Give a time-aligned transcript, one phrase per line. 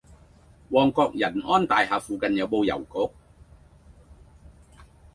[0.69, 2.75] 旺角仁安大廈附近有無郵
[3.07, 3.13] 局？